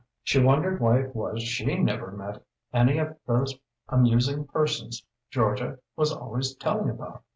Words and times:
She 0.23 0.41
wondered 0.41 0.81
why 0.81 0.97
it 1.01 1.15
was 1.15 1.43
she 1.43 1.75
never 1.77 2.09
met 2.09 2.41
any 2.73 2.97
of 2.97 3.17
these 3.27 3.53
amusing 3.87 4.47
persons 4.47 5.05
Georgia 5.29 5.77
was 5.95 6.11
always 6.11 6.55
telling 6.55 6.89
about. 6.89 7.21